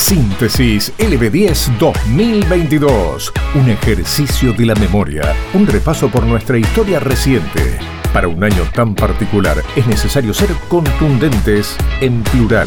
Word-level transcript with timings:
Síntesis 0.00 0.92
LB10 0.98 1.78
2022. 1.78 3.32
Un 3.54 3.68
ejercicio 3.68 4.52
de 4.54 4.66
la 4.66 4.74
memoria. 4.74 5.36
Un 5.52 5.66
repaso 5.66 6.08
por 6.08 6.24
nuestra 6.24 6.58
historia 6.58 6.98
reciente. 6.98 7.78
Para 8.12 8.26
un 8.26 8.42
año 8.42 8.64
tan 8.74 8.94
particular 8.94 9.62
es 9.76 9.86
necesario 9.86 10.34
ser 10.34 10.48
contundentes 10.68 11.76
en 12.00 12.22
plural. 12.24 12.66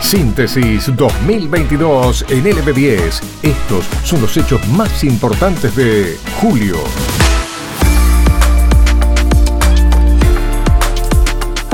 Síntesis 0.00 0.94
2022 0.94 2.26
en 2.28 2.44
LB10. 2.44 3.20
Estos 3.42 3.86
son 4.04 4.20
los 4.20 4.36
hechos 4.36 4.64
más 4.68 5.02
importantes 5.02 5.74
de 5.74 6.16
julio. 6.40 6.76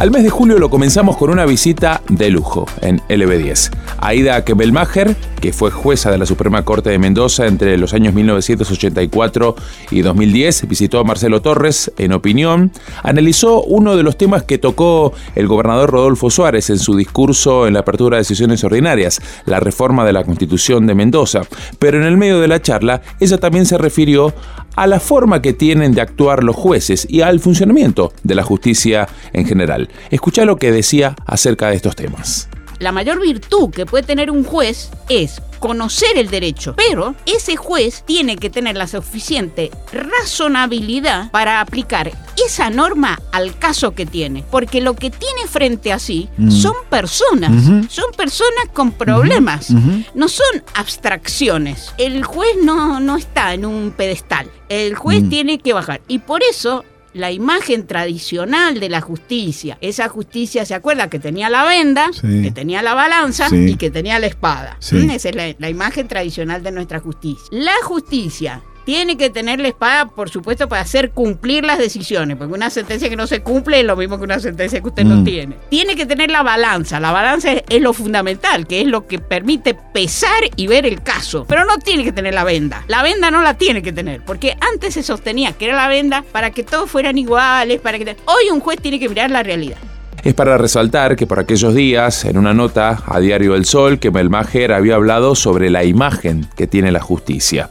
Al 0.04 0.10
mes 0.10 0.22
de 0.22 0.28
julio 0.28 0.58
lo 0.58 0.68
comenzamos 0.68 1.16
con 1.16 1.30
una 1.30 1.46
visita 1.46 2.02
de 2.10 2.28
lujo 2.28 2.66
en 2.82 3.00
LB10. 3.08 3.70
Aida 3.96 4.44
Kebelmacher, 4.44 5.16
que 5.44 5.52
fue 5.52 5.70
jueza 5.70 6.10
de 6.10 6.16
la 6.16 6.24
Suprema 6.24 6.64
Corte 6.64 6.88
de 6.88 6.98
Mendoza 6.98 7.46
entre 7.46 7.76
los 7.76 7.92
años 7.92 8.14
1984 8.14 9.54
y 9.90 10.00
2010, 10.00 10.66
visitó 10.66 10.98
a 10.98 11.04
Marcelo 11.04 11.42
Torres 11.42 11.92
en 11.98 12.14
opinión, 12.14 12.72
analizó 13.02 13.62
uno 13.62 13.94
de 13.94 14.02
los 14.02 14.16
temas 14.16 14.44
que 14.44 14.56
tocó 14.56 15.12
el 15.34 15.46
gobernador 15.46 15.90
Rodolfo 15.90 16.30
Suárez 16.30 16.70
en 16.70 16.78
su 16.78 16.96
discurso 16.96 17.66
en 17.66 17.74
la 17.74 17.80
apertura 17.80 18.16
de 18.16 18.24
sesiones 18.24 18.64
ordinarias, 18.64 19.20
la 19.44 19.60
reforma 19.60 20.06
de 20.06 20.14
la 20.14 20.24
Constitución 20.24 20.86
de 20.86 20.94
Mendoza, 20.94 21.42
pero 21.78 21.98
en 21.98 22.04
el 22.04 22.16
medio 22.16 22.40
de 22.40 22.48
la 22.48 22.62
charla 22.62 23.02
ella 23.20 23.36
también 23.36 23.66
se 23.66 23.76
refirió 23.76 24.32
a 24.76 24.86
la 24.86 24.98
forma 24.98 25.42
que 25.42 25.52
tienen 25.52 25.92
de 25.92 26.00
actuar 26.00 26.42
los 26.42 26.56
jueces 26.56 27.06
y 27.10 27.20
al 27.20 27.38
funcionamiento 27.38 28.14
de 28.22 28.34
la 28.34 28.44
justicia 28.44 29.10
en 29.34 29.44
general. 29.44 29.90
Escucha 30.10 30.46
lo 30.46 30.56
que 30.56 30.72
decía 30.72 31.14
acerca 31.26 31.68
de 31.68 31.76
estos 31.76 31.96
temas. 31.96 32.48
La 32.84 32.92
mayor 32.92 33.18
virtud 33.18 33.70
que 33.70 33.86
puede 33.86 34.04
tener 34.04 34.30
un 34.30 34.44
juez 34.44 34.90
es 35.08 35.40
conocer 35.58 36.18
el 36.18 36.28
derecho, 36.28 36.74
pero 36.76 37.14
ese 37.24 37.56
juez 37.56 38.04
tiene 38.06 38.36
que 38.36 38.50
tener 38.50 38.76
la 38.76 38.86
suficiente 38.86 39.70
razonabilidad 39.90 41.30
para 41.30 41.62
aplicar 41.62 42.12
esa 42.44 42.68
norma 42.68 43.18
al 43.32 43.58
caso 43.58 43.94
que 43.94 44.04
tiene, 44.04 44.44
porque 44.50 44.82
lo 44.82 44.96
que 44.96 45.08
tiene 45.08 45.46
frente 45.48 45.94
a 45.94 45.98
sí 45.98 46.28
mm. 46.36 46.50
son 46.50 46.74
personas, 46.90 47.52
son 47.88 48.12
personas 48.14 48.66
con 48.74 48.92
problemas, 48.92 49.70
no 50.14 50.28
son 50.28 50.62
abstracciones. 50.74 51.94
El 51.96 52.22
juez 52.22 52.50
no, 52.62 53.00
no 53.00 53.16
está 53.16 53.54
en 53.54 53.64
un 53.64 53.92
pedestal, 53.92 54.50
el 54.68 54.94
juez 54.94 55.22
mm. 55.22 55.28
tiene 55.30 55.58
que 55.58 55.72
bajar 55.72 56.02
y 56.06 56.18
por 56.18 56.42
eso 56.42 56.84
la 57.14 57.30
imagen 57.30 57.86
tradicional 57.86 58.80
de 58.80 58.88
la 58.88 59.00
justicia. 59.00 59.78
Esa 59.80 60.08
justicia, 60.08 60.64
¿se 60.64 60.74
acuerda? 60.74 61.08
Que 61.08 61.18
tenía 61.18 61.48
la 61.48 61.64
venda, 61.64 62.10
que 62.20 62.50
tenía 62.50 62.82
la 62.82 62.94
balanza 62.94 63.48
y 63.50 63.76
que 63.76 63.90
tenía 63.90 64.18
la 64.18 64.26
espada. 64.26 64.76
Esa 64.80 65.28
es 65.30 65.56
la 65.58 65.70
imagen 65.70 66.08
tradicional 66.08 66.62
de 66.62 66.72
nuestra 66.72 67.00
justicia. 67.00 67.46
La 67.50 67.74
justicia 67.84 68.62
tiene 68.84 69.16
que 69.16 69.30
tener 69.30 69.60
la 69.60 69.68
espada, 69.68 70.06
por 70.06 70.30
supuesto, 70.30 70.68
para 70.68 70.82
hacer 70.82 71.10
cumplir 71.10 71.64
las 71.64 71.78
decisiones, 71.78 72.36
porque 72.36 72.54
una 72.54 72.70
sentencia 72.70 73.08
que 73.08 73.16
no 73.16 73.26
se 73.26 73.42
cumple 73.42 73.80
es 73.80 73.86
lo 73.86 73.96
mismo 73.96 74.18
que 74.18 74.24
una 74.24 74.40
sentencia 74.40 74.80
que 74.80 74.88
usted 74.88 75.04
no 75.04 75.16
mm. 75.16 75.24
tiene. 75.24 75.56
Tiene 75.70 75.96
que 75.96 76.06
tener 76.06 76.30
la 76.30 76.42
balanza, 76.42 77.00
la 77.00 77.12
balanza 77.12 77.52
es, 77.52 77.82
lo 77.82 77.92
fundamental, 77.92 78.66
que 78.66 78.80
es 78.80 78.86
lo 78.86 79.06
que 79.06 79.18
permite 79.18 79.74
pesar 79.74 80.42
y 80.56 80.66
ver 80.66 80.86
el 80.86 81.02
caso, 81.02 81.44
pero 81.48 81.64
no 81.64 81.78
tiene 81.78 82.04
que 82.04 82.12
tener 82.12 82.34
la 82.34 82.44
venda. 82.44 82.84
La 82.88 83.02
venda 83.02 83.30
no 83.30 83.42
la 83.42 83.56
tiene 83.58 83.82
que 83.82 83.92
tener, 83.92 84.22
porque 84.24 84.56
antes 84.60 84.94
se 84.94 85.02
sostenía 85.02 85.52
que 85.52 85.66
era 85.66 85.76
la 85.76 85.88
venda 85.88 86.24
para 86.32 86.50
que 86.50 86.62
todos 86.62 86.90
fueran 86.90 87.18
iguales, 87.18 87.80
para 87.80 87.98
que... 87.98 88.16
Hoy 88.26 88.50
un 88.52 88.60
juez 88.60 88.80
tiene 88.80 88.98
que 88.98 89.08
mirar 89.08 89.30
la 89.30 89.42
realidad. 89.42 89.78
Es 90.24 90.32
para 90.32 90.56
resaltar 90.56 91.16
que 91.16 91.26
por 91.26 91.38
aquellos 91.38 91.74
días, 91.74 92.24
en 92.24 92.38
una 92.38 92.54
nota 92.54 93.02
a 93.04 93.20
Diario 93.20 93.54
El 93.54 93.66
Sol, 93.66 93.98
que 93.98 94.10
Melmacher 94.10 94.72
había 94.72 94.94
hablado 94.94 95.34
sobre 95.34 95.68
la 95.68 95.84
imagen 95.84 96.46
que 96.56 96.66
tiene 96.66 96.90
la 96.90 97.00
justicia. 97.00 97.68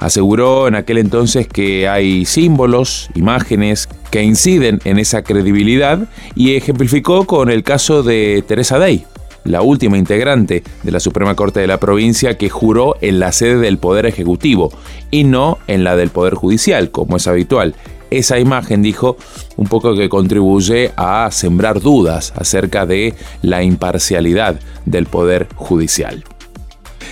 Aseguró 0.00 0.66
en 0.66 0.74
aquel 0.74 0.98
entonces 0.98 1.46
que 1.46 1.88
hay 1.88 2.24
símbolos, 2.24 3.08
imágenes 3.14 3.88
que 4.10 4.20
inciden 4.24 4.80
en 4.84 4.98
esa 4.98 5.22
credibilidad 5.22 6.00
y 6.34 6.56
ejemplificó 6.56 7.24
con 7.24 7.50
el 7.50 7.62
caso 7.62 8.02
de 8.02 8.42
Teresa 8.48 8.80
Day, 8.80 9.06
la 9.44 9.62
última 9.62 9.96
integrante 9.96 10.64
de 10.82 10.90
la 10.90 10.98
Suprema 10.98 11.36
Corte 11.36 11.60
de 11.60 11.68
la 11.68 11.78
provincia 11.78 12.36
que 12.36 12.48
juró 12.48 12.96
en 13.00 13.20
la 13.20 13.30
sede 13.30 13.58
del 13.58 13.78
Poder 13.78 14.06
Ejecutivo 14.06 14.72
y 15.12 15.22
no 15.22 15.58
en 15.68 15.84
la 15.84 15.94
del 15.94 16.10
Poder 16.10 16.34
Judicial, 16.34 16.90
como 16.90 17.16
es 17.16 17.28
habitual 17.28 17.76
esa 18.18 18.38
imagen, 18.38 18.82
dijo, 18.82 19.16
un 19.56 19.66
poco 19.66 19.94
que 19.94 20.08
contribuye 20.08 20.92
a 20.96 21.28
sembrar 21.30 21.80
dudas 21.80 22.32
acerca 22.36 22.86
de 22.86 23.14
la 23.42 23.62
imparcialidad 23.62 24.60
del 24.86 25.06
Poder 25.06 25.48
Judicial. 25.54 26.24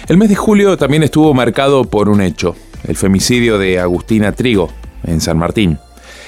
El 0.08 0.16
mes 0.16 0.28
de 0.28 0.36
julio 0.36 0.76
también 0.76 1.02
estuvo 1.02 1.32
marcado 1.34 1.84
por 1.84 2.08
un 2.08 2.20
hecho, 2.20 2.56
el 2.86 2.96
femicidio 2.96 3.58
de 3.58 3.78
Agustina 3.78 4.32
Trigo 4.32 4.70
en 5.04 5.20
San 5.20 5.38
Martín. 5.38 5.78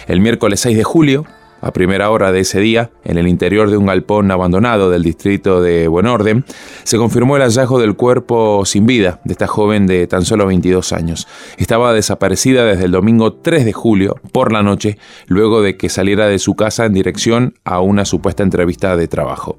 El 0.06 0.20
miércoles 0.20 0.60
6 0.60 0.76
de 0.76 0.84
julio, 0.84 1.26
a 1.62 1.72
primera 1.72 2.10
hora 2.10 2.32
de 2.32 2.40
ese 2.40 2.60
día, 2.60 2.90
en 3.04 3.16
el 3.16 3.28
interior 3.28 3.70
de 3.70 3.76
un 3.76 3.86
galpón 3.86 4.30
abandonado 4.30 4.90
del 4.90 5.04
distrito 5.04 5.62
de 5.62 5.88
Buenorden, 5.88 6.44
se 6.82 6.98
confirmó 6.98 7.36
el 7.36 7.42
hallazgo 7.42 7.80
del 7.80 7.94
cuerpo 7.94 8.64
sin 8.66 8.84
vida 8.84 9.20
de 9.24 9.32
esta 9.32 9.46
joven 9.46 9.86
de 9.86 10.06
tan 10.08 10.24
solo 10.24 10.44
22 10.46 10.92
años. 10.92 11.28
Estaba 11.56 11.94
desaparecida 11.94 12.64
desde 12.64 12.84
el 12.84 12.90
domingo 12.90 13.34
3 13.34 13.64
de 13.64 13.72
julio 13.72 14.16
por 14.32 14.52
la 14.52 14.62
noche, 14.62 14.98
luego 15.26 15.62
de 15.62 15.76
que 15.76 15.88
saliera 15.88 16.26
de 16.26 16.40
su 16.40 16.56
casa 16.56 16.84
en 16.84 16.94
dirección 16.94 17.54
a 17.64 17.80
una 17.80 18.04
supuesta 18.04 18.42
entrevista 18.42 18.96
de 18.96 19.06
trabajo. 19.06 19.58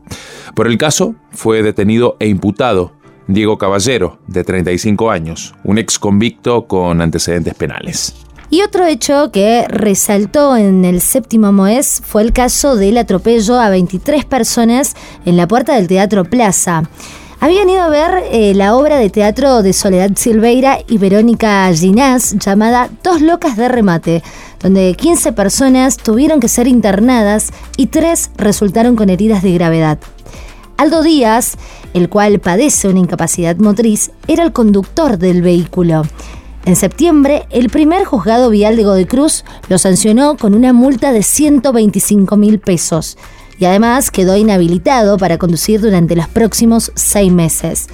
Por 0.56 0.68
el 0.68 0.78
caso, 0.78 1.16
fue 1.32 1.64
detenido 1.64 2.18
e 2.20 2.28
imputado 2.28 2.92
Diego 3.28 3.58
Caballero, 3.58 4.20
de 4.28 4.44
35 4.44 5.10
años, 5.10 5.56
un 5.64 5.78
ex 5.78 5.98
convicto 5.98 6.68
con 6.68 7.02
antecedentes 7.02 7.54
penales. 7.54 8.14
Y 8.54 8.62
otro 8.62 8.86
hecho 8.86 9.32
que 9.32 9.66
resaltó 9.68 10.56
en 10.56 10.86
el 10.86 11.02
séptimo 11.02 11.52
Moes 11.52 12.04
fue 12.06 12.22
el 12.22 12.34
caso 12.34 12.76
del 12.76 13.00
atropello 13.00 13.60
a 13.60 13.72
23 13.72 14.26
personas 14.26 14.96
en 15.26 15.38
la 15.38 15.48
puerta 15.48 15.74
del 15.74 15.88
Teatro 15.88 16.24
Plaza. 16.24 16.84
Habían 17.40 17.68
ido 17.68 17.82
a 17.82 17.90
ver 17.90 18.12
eh, 18.32 18.54
la 18.54 18.76
obra 18.76 18.98
de 18.98 19.10
teatro 19.10 19.64
de 19.64 19.74
Soledad 19.74 20.12
Silveira 20.16 20.78
y 20.88 21.00
Verónica 21.00 21.68
Ginás 21.74 22.36
llamada 22.38 22.92
Dos 23.04 23.22
locas 23.22 23.58
de 23.58 23.70
remate, 23.70 24.22
donde 24.60 24.94
15 24.94 25.34
personas 25.34 25.98
tuvieron 25.98 26.40
que 26.40 26.48
ser 26.48 26.68
internadas 26.68 27.52
y 27.76 27.88
3 27.88 28.34
resultaron 28.38 28.96
con 28.96 29.10
heridas 29.10 29.42
de 29.42 29.54
gravedad. 29.54 29.98
Aldo 30.78 31.02
Díaz, 31.02 31.58
el 31.96 32.08
cual 32.08 32.38
padece 32.40 32.88
una 32.88 33.00
incapacidad 33.00 33.56
motriz, 33.56 34.12
era 34.28 34.44
el 34.44 34.54
conductor 34.54 35.18
del 35.18 35.42
vehículo. 35.42 36.04
En 36.66 36.78
septiembre, 36.78 37.46
el 37.50 37.70
primer 37.70 38.06
juzgado 38.06 38.50
vial 38.50 38.78
de 38.78 38.86
Godoy 38.86 39.06
Cruz 39.06 39.44
lo 39.68 39.78
sancionó 39.78 40.38
con 40.38 40.54
una 40.54 40.72
multa 40.72 41.12
de 41.12 41.22
125 41.22 42.38
mil 42.38 42.60
pesos 42.60 43.18
y 43.60 43.66
además 43.66 44.12
quedó 44.12 44.38
inhabilitado 44.38 45.18
para 45.18 45.38
conducir 45.38 45.82
durante 45.82 46.16
los 46.16 46.30
próximos 46.30 46.94
seis 46.96 47.34
meses. 47.34 47.88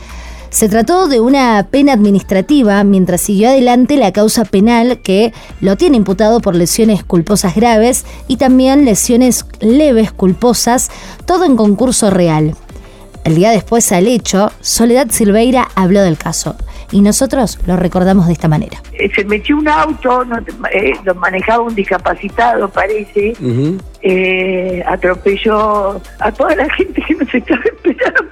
Se 0.52 0.69
trató 0.69 1.08
de 1.08 1.19
una 1.19 1.68
pena 1.72 1.94
administrativa 1.94 2.84
mientras 2.84 3.22
siguió 3.22 3.50
adelante 3.50 3.97
la 3.97 4.13
causa 4.13 4.46
penal 4.46 5.00
que 5.02 5.34
lo 5.62 5.75
tiene 5.75 5.97
imputado 5.97 6.40
por 6.40 6.56
lesiones 6.56 7.03
culposas 7.03 7.56
graves 7.56 8.06
y 8.28 8.38
también 8.38 8.85
lesiones 8.85 9.46
leves 9.62 10.12
culposas, 10.12 10.91
todo 11.25 11.46
en 11.46 11.56
concurso 11.56 12.12
real. 12.12 12.56
El 13.24 13.35
día 13.35 13.50
después 13.50 13.91
al 13.91 14.08
hecho, 14.08 14.52
Soledad 14.62 15.08
Silveira 15.09 15.69
habló 15.75 16.02
del 16.02 16.18
caso 16.18 16.56
y 16.91 17.01
nosotros 17.01 17.59
lo 17.67 17.75
recordamos 17.75 18.27
de 18.27 18.33
esta 18.33 18.47
manera. 18.47 18.81
Eh, 18.94 19.09
se 19.13 19.23
metió 19.25 19.57
un 19.57 19.67
auto, 19.67 20.23
eh, 20.72 20.94
lo 21.03 21.16
manejaba 21.16 21.63
un 21.63 21.75
discapacitado, 21.75 22.69
parece, 22.69 23.33
eh, 24.01 24.83
atropelló 24.85 26.01
a 26.19 26.31
toda 26.31 26.55
la 26.55 26.69
gente 26.73 27.01
que 27.01 27.16
nos 27.16 27.33
estaba 27.33 27.61
esperando. 27.66 28.31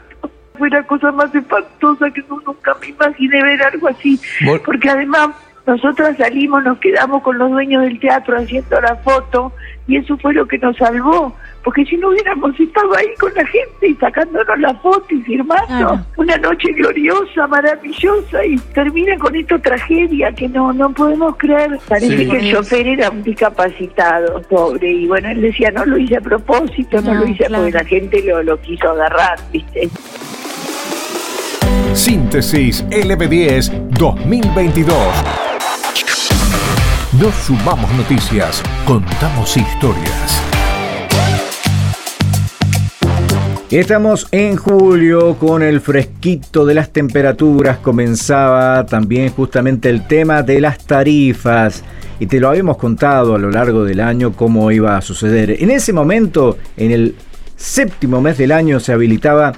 Fue 0.57 0.69
la 0.69 0.83
cosa 0.83 1.11
más 1.11 1.33
espantosa 1.35 2.09
que 2.09 2.23
nunca 2.27 2.75
me 2.81 2.87
imaginé 2.87 3.43
ver 3.43 3.61
algo 3.61 3.89
así, 3.89 4.19
porque 4.65 4.89
además 4.89 5.29
nosotros 5.67 6.15
salimos, 6.17 6.63
nos 6.63 6.79
quedamos 6.79 7.21
con 7.21 7.37
los 7.37 7.51
dueños 7.51 7.83
del 7.83 7.99
teatro 7.99 8.37
haciendo 8.37 8.79
la 8.79 8.95
foto 8.95 9.51
y 9.85 9.97
eso 9.97 10.17
fue 10.17 10.33
lo 10.33 10.47
que 10.47 10.57
nos 10.57 10.77
salvó, 10.77 11.35
porque 11.67 11.83
si 11.83 11.97
no 11.97 12.07
hubiéramos 12.11 12.57
estado 12.57 12.95
ahí 12.95 13.13
con 13.19 13.29
la 13.33 13.45
gente 13.45 13.89
y 13.89 13.93
sacándonos 13.95 14.57
la 14.57 14.73
foto 14.75 15.05
y 15.09 15.21
firmando, 15.23 15.99
una 16.15 16.37
noche 16.37 16.71
gloriosa, 16.71 17.45
maravillosa 17.45 18.45
y 18.45 18.57
termina 18.73 19.17
con 19.17 19.35
esta 19.35 19.59
tragedia 19.59 20.31
que 20.31 20.47
no 20.47 20.71
no 20.71 20.89
podemos 20.93 21.35
creer. 21.35 21.77
Parece 21.89 22.25
que 22.25 22.37
el 22.37 22.53
chofer 22.53 22.87
era 22.87 23.09
un 23.09 23.21
discapacitado, 23.21 24.41
pobre, 24.43 24.89
y 24.89 25.07
bueno, 25.07 25.27
él 25.27 25.41
decía, 25.41 25.69
no 25.71 25.85
lo 25.85 25.97
hice 25.97 26.15
a 26.15 26.21
propósito, 26.21 27.01
no, 27.01 27.15
lo 27.15 27.27
hice 27.27 27.49
porque 27.49 27.71
la 27.71 27.83
gente 27.83 28.23
lo, 28.23 28.41
lo 28.43 28.61
quiso 28.61 28.89
agarrar, 28.89 29.37
¿viste? 29.51 29.89
Síntesis 31.93 32.85
LB10 32.91 33.89
2022 33.89 34.95
no 37.19 37.31
sumamos 37.31 37.91
noticias, 37.93 38.63
contamos 38.85 39.57
historias. 39.57 40.56
Estamos 43.69 44.29
en 44.31 44.55
julio 44.55 45.35
con 45.35 45.61
el 45.61 45.81
fresquito 45.81 46.65
de 46.65 46.73
las 46.73 46.93
temperaturas. 46.93 47.79
Comenzaba 47.79 48.85
también 48.85 49.29
justamente 49.29 49.89
el 49.89 50.07
tema 50.07 50.41
de 50.41 50.61
las 50.61 50.85
tarifas. 50.85 51.83
Y 52.17 52.27
te 52.27 52.39
lo 52.39 52.47
habíamos 52.47 52.77
contado 52.77 53.35
a 53.35 53.37
lo 53.37 53.51
largo 53.51 53.83
del 53.83 53.99
año 53.99 54.31
cómo 54.31 54.71
iba 54.71 54.95
a 54.95 55.01
suceder. 55.01 55.61
En 55.61 55.69
ese 55.69 55.91
momento, 55.91 56.57
en 56.77 56.91
el 56.91 57.15
séptimo 57.57 58.21
mes 58.21 58.37
del 58.37 58.53
año, 58.53 58.79
se 58.79 58.93
habilitaba 58.93 59.51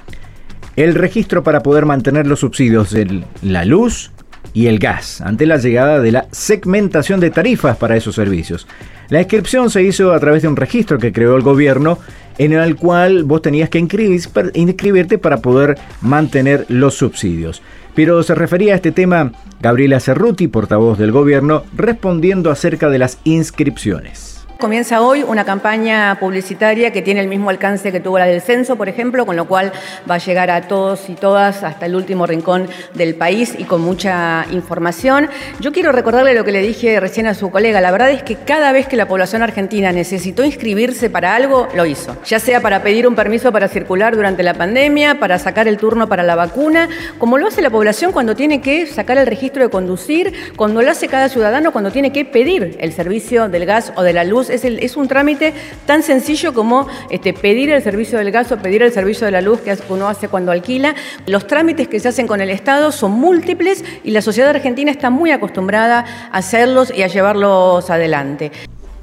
el 0.74 0.96
registro 0.96 1.44
para 1.44 1.62
poder 1.62 1.86
mantener 1.86 2.26
los 2.26 2.40
subsidios 2.40 2.90
de 2.90 3.22
la 3.42 3.64
luz 3.64 4.10
y 4.52 4.66
el 4.66 4.78
gas 4.78 5.20
ante 5.20 5.46
la 5.46 5.56
llegada 5.56 6.00
de 6.00 6.12
la 6.12 6.26
segmentación 6.30 7.20
de 7.20 7.30
tarifas 7.30 7.76
para 7.76 7.96
esos 7.96 8.14
servicios. 8.14 8.66
La 9.08 9.20
inscripción 9.20 9.70
se 9.70 9.82
hizo 9.82 10.12
a 10.12 10.20
través 10.20 10.42
de 10.42 10.48
un 10.48 10.56
registro 10.56 10.98
que 10.98 11.12
creó 11.12 11.36
el 11.36 11.42
gobierno 11.42 11.98
en 12.38 12.52
el 12.52 12.76
cual 12.76 13.24
vos 13.24 13.42
tenías 13.42 13.68
que 13.68 13.78
inscribirte 13.78 15.18
para 15.18 15.38
poder 15.38 15.78
mantener 16.00 16.64
los 16.68 16.94
subsidios. 16.94 17.62
Pero 17.94 18.22
se 18.22 18.34
refería 18.34 18.72
a 18.72 18.76
este 18.76 18.92
tema 18.92 19.32
Gabriela 19.60 20.00
Cerruti, 20.00 20.48
portavoz 20.48 20.98
del 20.98 21.12
gobierno, 21.12 21.64
respondiendo 21.76 22.50
acerca 22.50 22.88
de 22.88 22.98
las 22.98 23.18
inscripciones. 23.24 24.39
Comienza 24.60 25.00
hoy 25.00 25.22
una 25.22 25.46
campaña 25.46 26.18
publicitaria 26.20 26.90
que 26.90 27.00
tiene 27.00 27.20
el 27.20 27.28
mismo 27.28 27.48
alcance 27.48 27.90
que 27.90 27.98
tuvo 27.98 28.18
la 28.18 28.26
del 28.26 28.42
censo, 28.42 28.76
por 28.76 28.90
ejemplo, 28.90 29.24
con 29.24 29.34
lo 29.34 29.48
cual 29.48 29.72
va 30.08 30.16
a 30.16 30.18
llegar 30.18 30.50
a 30.50 30.68
todos 30.68 31.08
y 31.08 31.14
todas 31.14 31.62
hasta 31.62 31.86
el 31.86 31.96
último 31.96 32.26
rincón 32.26 32.68
del 32.92 33.14
país 33.14 33.54
y 33.56 33.64
con 33.64 33.80
mucha 33.80 34.44
información. 34.52 35.30
Yo 35.60 35.72
quiero 35.72 35.92
recordarle 35.92 36.34
lo 36.34 36.44
que 36.44 36.52
le 36.52 36.60
dije 36.60 37.00
recién 37.00 37.26
a 37.26 37.32
su 37.32 37.50
colega. 37.50 37.80
La 37.80 37.90
verdad 37.90 38.10
es 38.10 38.22
que 38.22 38.36
cada 38.36 38.70
vez 38.72 38.86
que 38.86 38.98
la 38.98 39.08
población 39.08 39.42
argentina 39.42 39.92
necesitó 39.92 40.44
inscribirse 40.44 41.08
para 41.08 41.34
algo, 41.34 41.66
lo 41.74 41.86
hizo. 41.86 42.14
Ya 42.26 42.38
sea 42.38 42.60
para 42.60 42.82
pedir 42.82 43.08
un 43.08 43.14
permiso 43.14 43.52
para 43.52 43.66
circular 43.66 44.14
durante 44.14 44.42
la 44.42 44.52
pandemia, 44.52 45.18
para 45.18 45.38
sacar 45.38 45.68
el 45.68 45.78
turno 45.78 46.06
para 46.06 46.22
la 46.22 46.34
vacuna, 46.34 46.90
como 47.16 47.38
lo 47.38 47.46
hace 47.46 47.62
la 47.62 47.70
población 47.70 48.12
cuando 48.12 48.36
tiene 48.36 48.60
que 48.60 48.86
sacar 48.86 49.16
el 49.16 49.26
registro 49.26 49.62
de 49.62 49.70
conducir, 49.70 50.52
cuando 50.56 50.82
lo 50.82 50.90
hace 50.90 51.08
cada 51.08 51.30
ciudadano 51.30 51.72
cuando 51.72 51.90
tiene 51.90 52.12
que 52.12 52.26
pedir 52.26 52.76
el 52.78 52.92
servicio 52.92 53.48
del 53.48 53.64
gas 53.64 53.94
o 53.96 54.02
de 54.02 54.12
la 54.12 54.24
luz 54.24 54.49
es, 54.50 54.96
un 54.96 55.08
trámite 55.08 55.54
tan 55.86 56.02
sencillo 56.02 56.52
como 56.52 56.86
este, 57.10 57.32
pedir 57.32 57.70
el 57.70 57.82
servicio 57.82 58.18
del 58.18 58.30
gas 58.30 58.50
o 58.52 58.58
pedir 58.58 58.82
el 58.82 58.92
servicio 58.92 59.24
de 59.24 59.32
la 59.32 59.40
luz 59.40 59.60
que 59.60 59.76
uno 59.88 60.08
hace 60.08 60.28
cuando 60.28 60.52
alquila. 60.52 60.94
Los 61.26 61.46
trámites 61.46 61.88
que 61.88 62.00
se 62.00 62.08
hacen 62.08 62.26
con 62.26 62.40
el 62.40 62.50
Estado 62.50 62.92
son 62.92 63.12
múltiples 63.12 63.84
y 64.04 64.10
la 64.10 64.22
sociedad 64.22 64.50
argentina 64.50 64.90
está 64.90 65.10
muy 65.10 65.30
acostumbrada 65.30 66.04
a 66.30 66.38
hacerlos 66.38 66.92
y 66.94 67.02
a 67.02 67.06
llevarlos 67.06 67.88
adelante. 67.90 68.50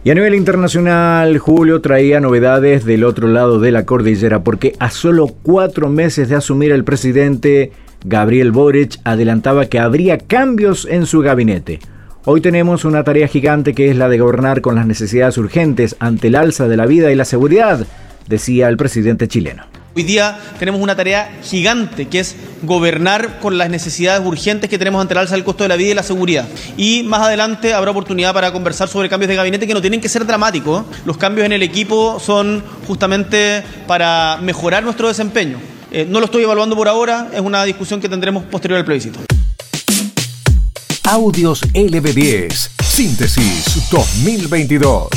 Y 0.04 0.12
a 0.12 0.16
nivel 0.16 0.36
internacional, 0.36 1.38
Julio 1.38 1.82
traía 1.82 2.20
novedades 2.20 2.86
del 2.86 3.04
otro 3.04 3.28
lado 3.28 3.60
de 3.60 3.72
la 3.72 3.86
cordillera, 3.86 4.42
porque 4.42 4.74
a 4.80 4.90
solo 4.90 5.28
cuatro 5.44 5.90
meses 5.90 6.30
de 6.30 6.36
asumir 6.36 6.72
el 6.72 6.86
presidente, 6.86 7.72
Gabriel 8.06 8.52
Boric 8.52 9.00
adelantaba 9.04 9.66
que 9.66 9.80
habría 9.80 10.18
cambios 10.18 10.88
en 10.90 11.06
su 11.06 11.20
gabinete. 11.20 11.80
Hoy 12.30 12.42
tenemos 12.42 12.84
una 12.84 13.06
tarea 13.06 13.30
gigante 13.30 13.74
que 13.74 13.90
es 13.90 13.96
la 13.96 14.10
de 14.10 14.18
gobernar 14.18 14.60
con 14.60 14.76
las 14.76 14.86
necesidades 14.86 15.38
urgentes 15.38 15.96
ante 16.00 16.28
el 16.28 16.36
alza 16.36 16.68
de 16.68 16.76
la 16.76 16.86
vida 16.86 17.10
y 17.10 17.16
la 17.16 17.24
seguridad, 17.24 17.88
decía 18.28 18.68
el 18.68 18.76
presidente 18.76 19.30
chileno. 19.30 19.64
Hoy 19.96 20.04
día 20.04 20.38
tenemos 20.60 20.82
una 20.82 20.94
tarea 20.98 21.40
gigante 21.42 22.10
que 22.10 22.20
es 22.20 22.36
gobernar 22.64 23.40
con 23.40 23.58
las 23.58 23.70
necesidades 23.70 24.28
urgentes 24.28 24.70
que 24.70 24.78
tenemos 24.78 25.02
ante 25.02 25.14
el 25.14 25.20
alza 25.20 25.36
del 25.36 25.46
costo 25.46 25.64
de 25.64 25.70
la 25.70 25.78
vida 25.78 25.92
y 25.92 25.94
la 25.94 26.04
seguridad. 26.04 26.46
Y 26.76 27.04
más 27.04 27.22
adelante 27.22 27.74
habrá 27.74 27.92
oportunidad 27.92 28.34
para 28.34 28.52
conversar 28.52 28.90
sobre 28.90 29.08
cambios 29.08 29.30
de 29.30 29.36
gabinete 29.36 29.66
que 29.66 29.74
no 29.74 29.80
tienen 29.80 30.02
que 30.02 30.10
ser 30.10 30.26
dramáticos. 30.26 30.84
Los 31.06 31.16
cambios 31.16 31.46
en 31.46 31.54
el 31.54 31.64
equipo 31.64 32.20
son 32.20 32.62
justamente 32.86 33.64
para 33.88 34.38
mejorar 34.42 34.84
nuestro 34.84 35.08
desempeño. 35.08 35.60
Eh, 35.92 36.06
no 36.10 36.20
lo 36.20 36.26
estoy 36.26 36.44
evaluando 36.44 36.76
por 36.76 36.90
ahora, 36.90 37.30
es 37.34 37.40
una 37.40 37.64
discusión 37.64 38.02
que 38.02 38.10
tendremos 38.10 38.44
posterior 38.44 38.80
al 38.80 38.84
plebiscito. 38.84 39.27
Audios 41.10 41.64
LB10, 41.74 42.84
Síntesis 42.84 43.90
2022. 43.90 45.08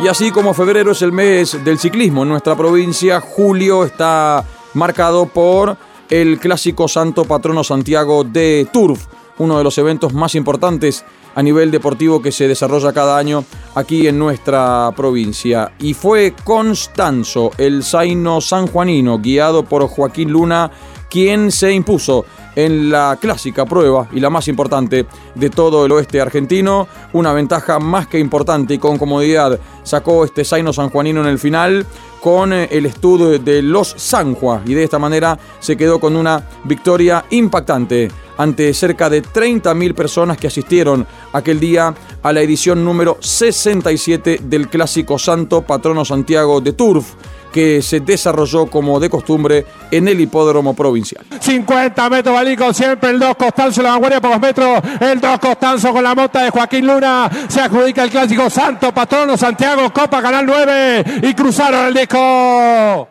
Y 0.00 0.08
así 0.08 0.30
como 0.30 0.54
febrero 0.54 0.92
es 0.92 1.02
el 1.02 1.12
mes 1.12 1.62
del 1.62 1.78
ciclismo 1.78 2.22
en 2.22 2.30
nuestra 2.30 2.56
provincia, 2.56 3.20
julio 3.20 3.84
está 3.84 4.42
marcado 4.72 5.26
por 5.26 5.76
el 6.10 6.38
clásico 6.38 6.88
Santo 6.88 7.24
Patrono 7.24 7.64
Santiago 7.64 8.24
de 8.24 8.66
Turf, 8.72 9.06
uno 9.38 9.58
de 9.58 9.64
los 9.64 9.78
eventos 9.78 10.12
más 10.12 10.34
importantes 10.34 11.04
a 11.34 11.42
nivel 11.42 11.70
deportivo 11.70 12.22
que 12.22 12.32
se 12.32 12.46
desarrolla 12.48 12.92
cada 12.92 13.18
año 13.18 13.44
aquí 13.74 14.06
en 14.06 14.18
nuestra 14.18 14.92
provincia. 14.96 15.72
Y 15.78 15.94
fue 15.94 16.34
Constanzo, 16.44 17.50
el 17.58 17.82
zaino 17.82 18.40
sanjuanino, 18.40 19.18
guiado 19.18 19.64
por 19.64 19.86
Joaquín 19.88 20.30
Luna, 20.30 20.70
quien 21.14 21.52
se 21.52 21.72
impuso 21.72 22.24
en 22.56 22.90
la 22.90 23.16
clásica 23.20 23.64
prueba 23.64 24.08
y 24.10 24.18
la 24.18 24.30
más 24.30 24.48
importante 24.48 25.06
de 25.36 25.48
todo 25.48 25.86
el 25.86 25.92
oeste 25.92 26.20
argentino. 26.20 26.88
Una 27.12 27.32
ventaja 27.32 27.78
más 27.78 28.08
que 28.08 28.18
importante 28.18 28.74
y 28.74 28.78
con 28.78 28.98
comodidad 28.98 29.60
sacó 29.84 30.24
este 30.24 30.44
Zaino 30.44 30.72
sanjuanino 30.72 31.20
en 31.20 31.28
el 31.28 31.38
final 31.38 31.86
con 32.20 32.52
eh, 32.52 32.66
el 32.72 32.86
estudio 32.86 33.38
de 33.38 33.62
los 33.62 33.94
Sanjua 33.96 34.62
y 34.66 34.74
de 34.74 34.82
esta 34.82 34.98
manera 34.98 35.38
se 35.60 35.76
quedó 35.76 36.00
con 36.00 36.16
una 36.16 36.48
victoria 36.64 37.24
impactante 37.30 38.10
ante 38.36 38.74
cerca 38.74 39.08
de 39.08 39.22
30.000 39.22 39.94
personas 39.94 40.36
que 40.36 40.48
asistieron 40.48 41.06
aquel 41.32 41.60
día 41.60 41.94
a 42.24 42.32
la 42.32 42.40
edición 42.40 42.84
número 42.84 43.18
67 43.20 44.40
del 44.42 44.68
clásico 44.68 45.16
Santo 45.16 45.62
Patrono 45.62 46.04
Santiago 46.04 46.60
de 46.60 46.72
Turf 46.72 47.14
que 47.54 47.82
se 47.82 48.00
desarrolló 48.00 48.66
como 48.66 48.98
de 48.98 49.08
costumbre 49.08 49.64
en 49.92 50.08
el 50.08 50.20
hipódromo 50.20 50.74
provincial. 50.74 51.24
50 51.38 52.10
metros 52.10 52.34
Balico, 52.34 52.74
siempre 52.74 53.10
el 53.10 53.20
2 53.20 53.36
Costanzo, 53.36 53.80
la 53.80 53.90
vanguardia 53.90 54.20
pocos 54.20 54.40
metros, 54.40 54.82
el 54.98 55.20
2 55.20 55.38
Costanzo 55.38 55.92
con 55.92 56.02
la 56.02 56.16
mota 56.16 56.42
de 56.42 56.50
Joaquín 56.50 56.84
Luna, 56.84 57.30
se 57.46 57.60
adjudica 57.60 58.02
el 58.02 58.10
clásico 58.10 58.50
Santo 58.50 58.92
Patrono 58.92 59.36
Santiago, 59.36 59.92
Copa 59.92 60.20
Canal 60.20 60.44
9 60.44 61.04
y 61.22 61.34
cruzaron 61.34 61.86
el 61.86 61.94
disco. 61.94 63.10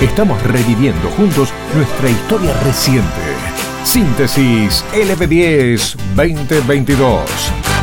Estamos 0.00 0.42
reviviendo 0.44 1.10
juntos 1.18 1.50
nuestra 1.74 2.08
historia 2.08 2.54
reciente. 2.64 3.04
Síntesis 3.84 4.82
LB10 4.94 5.96
2022. 6.16 7.73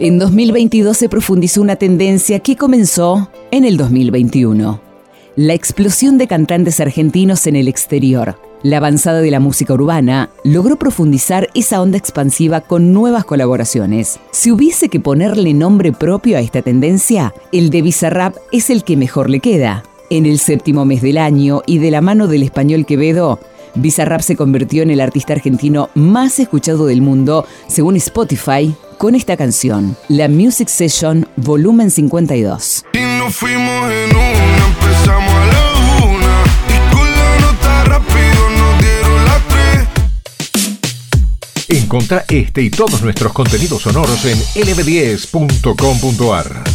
En 0.00 0.18
2022 0.18 0.96
se 0.96 1.08
profundizó 1.08 1.62
una 1.62 1.76
tendencia 1.76 2.40
que 2.40 2.56
comenzó 2.56 3.30
en 3.50 3.64
el 3.64 3.76
2021. 3.76 4.80
La 5.36 5.54
explosión 5.54 6.18
de 6.18 6.26
cantantes 6.26 6.80
argentinos 6.80 7.46
en 7.46 7.56
el 7.56 7.68
exterior 7.68 8.36
la 8.64 8.78
avanzada 8.78 9.20
de 9.20 9.30
la 9.30 9.40
música 9.40 9.74
urbana 9.74 10.30
logró 10.42 10.76
profundizar 10.76 11.50
esa 11.54 11.82
onda 11.82 11.98
expansiva 11.98 12.62
con 12.62 12.94
nuevas 12.94 13.26
colaboraciones. 13.26 14.18
Si 14.30 14.50
hubiese 14.50 14.88
que 14.88 15.00
ponerle 15.00 15.52
nombre 15.52 15.92
propio 15.92 16.38
a 16.38 16.40
esta 16.40 16.62
tendencia, 16.62 17.34
el 17.52 17.68
de 17.68 17.82
Bizarrap 17.82 18.34
es 18.52 18.70
el 18.70 18.82
que 18.82 18.96
mejor 18.96 19.28
le 19.28 19.40
queda. 19.40 19.82
En 20.08 20.24
el 20.24 20.38
séptimo 20.38 20.86
mes 20.86 21.02
del 21.02 21.18
año 21.18 21.60
y 21.66 21.76
de 21.76 21.90
la 21.90 22.00
mano 22.00 22.26
del 22.26 22.42
español 22.42 22.86
Quevedo, 22.86 23.38
Bizarrap 23.74 24.20
se 24.20 24.36
convirtió 24.36 24.82
en 24.82 24.90
el 24.90 25.00
artista 25.00 25.32
argentino 25.32 25.88
más 25.94 26.38
escuchado 26.38 26.86
del 26.86 27.02
mundo, 27.02 27.46
según 27.66 27.96
Spotify, 27.96 28.74
con 28.98 29.14
esta 29.14 29.36
canción, 29.36 29.96
la 30.08 30.28
Music 30.28 30.68
Session 30.68 31.26
Volumen 31.36 31.90
52. 31.90 32.84
Encontra 41.68 42.24
este 42.28 42.62
y 42.62 42.70
todos 42.70 43.02
nuestros 43.02 43.32
contenidos 43.32 43.82
sonoros 43.82 44.24
en 44.24 44.38
lb10.com.ar. 44.38 46.73